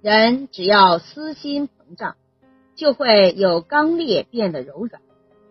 [0.00, 2.14] 人只要私心膨胀，
[2.76, 5.02] 就会有刚烈变得柔软，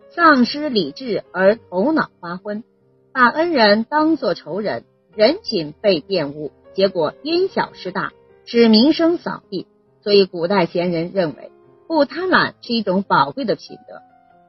[0.08, 2.64] 丧失理智而头脑发昏，
[3.12, 4.84] 把恩人当作仇人，
[5.14, 8.12] 人情被玷污，结果因小失大，
[8.46, 9.66] 使名声扫地。
[10.02, 11.52] 所以古代贤人认为，
[11.86, 14.00] 不贪婪是一种宝贵的品德，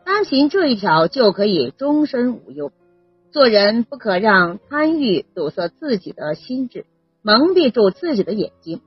[0.05, 2.71] 单行这一条就可以终身无忧。
[3.31, 6.85] 做人不可让贪欲堵塞自己的心智，
[7.21, 8.79] 蒙蔽住自己的眼睛。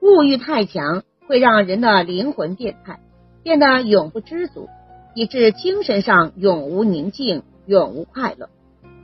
[0.00, 3.00] 物欲太强，会让人的灵魂变态，
[3.42, 4.68] 变得永不知足，
[5.14, 8.48] 以致精神上永无宁静，永无快乐。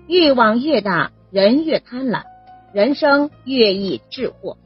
[0.06, 2.22] 欲望越大，人越贪婪，
[2.72, 4.56] 人生越易致祸。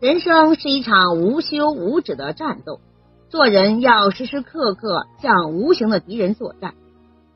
[0.00, 2.80] 人生是一场无休无止的战斗，
[3.28, 6.74] 做人要时时刻刻向无形的敌人作战。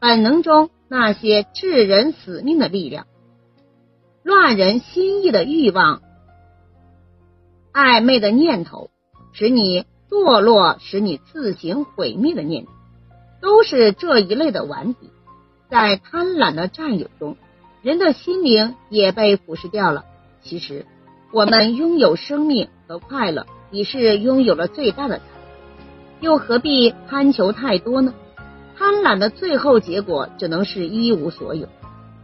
[0.01, 3.07] 本能中那些致人死命的力量，
[4.25, 6.03] 乱人心意的欲望。
[7.73, 8.91] 暧昧的念头，
[9.33, 12.71] 使你堕落，使你自行毁灭的念头，
[13.41, 15.11] 都是这一类的顽敌。
[15.71, 17.37] 在贪婪的占有中，
[17.81, 20.05] 人的心灵也被腐蚀掉了。
[20.43, 20.85] 其实，
[21.33, 25.81] 我们拥有生命和快乐，已是拥有了最大的财富，
[26.21, 28.13] 又何必贪求太多呢？
[28.77, 31.69] 贪婪的最后结果，只能是一无所有。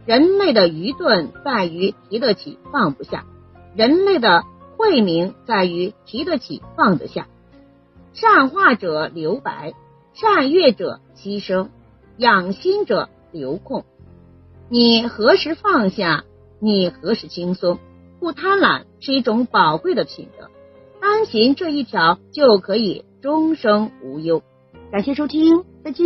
[0.05, 3.25] 人类的愚钝在于提得起放不下，
[3.75, 4.43] 人类的。
[4.79, 7.27] 慧明在于提得起放得下，
[8.13, 9.73] 善化者留白，
[10.13, 11.67] 善悦者牺牲，
[12.15, 13.83] 养心者留空。
[14.69, 16.23] 你何时放下？
[16.61, 17.77] 你何时轻松？
[18.21, 20.47] 不贪婪是一种宝贵的品德，
[21.01, 24.41] 单行这一条就可以终生无忧。
[24.93, 26.05] 感谢收听，再见。